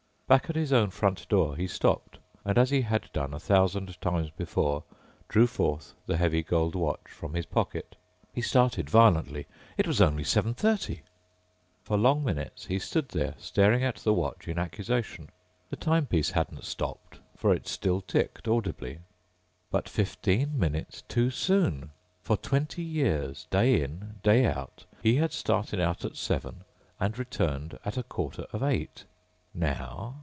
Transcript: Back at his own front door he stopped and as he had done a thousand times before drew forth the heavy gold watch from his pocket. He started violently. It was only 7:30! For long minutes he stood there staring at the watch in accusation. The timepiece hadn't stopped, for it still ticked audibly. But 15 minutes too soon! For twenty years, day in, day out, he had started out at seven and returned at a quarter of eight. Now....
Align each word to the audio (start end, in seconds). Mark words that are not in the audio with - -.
Back 0.31 0.49
at 0.49 0.55
his 0.55 0.71
own 0.71 0.91
front 0.91 1.27
door 1.27 1.57
he 1.57 1.67
stopped 1.67 2.17
and 2.45 2.57
as 2.57 2.69
he 2.69 2.83
had 2.83 3.11
done 3.11 3.33
a 3.33 3.39
thousand 3.39 3.99
times 3.99 4.29
before 4.29 4.85
drew 5.27 5.45
forth 5.45 5.93
the 6.05 6.15
heavy 6.15 6.41
gold 6.41 6.73
watch 6.73 7.09
from 7.09 7.33
his 7.33 7.45
pocket. 7.45 7.97
He 8.33 8.41
started 8.41 8.89
violently. 8.89 9.45
It 9.77 9.85
was 9.85 9.99
only 9.99 10.23
7:30! 10.23 11.01
For 11.83 11.97
long 11.97 12.23
minutes 12.23 12.67
he 12.67 12.79
stood 12.79 13.09
there 13.09 13.35
staring 13.39 13.83
at 13.83 13.97
the 13.97 14.13
watch 14.13 14.47
in 14.47 14.57
accusation. 14.57 15.31
The 15.69 15.75
timepiece 15.75 16.31
hadn't 16.31 16.63
stopped, 16.63 17.19
for 17.35 17.53
it 17.53 17.67
still 17.67 17.99
ticked 17.99 18.47
audibly. 18.47 18.99
But 19.69 19.89
15 19.89 20.57
minutes 20.57 21.01
too 21.09 21.29
soon! 21.29 21.91
For 22.21 22.37
twenty 22.37 22.83
years, 22.83 23.47
day 23.51 23.81
in, 23.83 24.21
day 24.23 24.45
out, 24.45 24.85
he 25.03 25.15
had 25.17 25.33
started 25.33 25.81
out 25.81 26.05
at 26.05 26.15
seven 26.15 26.63
and 27.01 27.19
returned 27.19 27.77
at 27.83 27.97
a 27.97 28.03
quarter 28.03 28.43
of 28.53 28.63
eight. 28.63 29.03
Now.... 29.53 30.19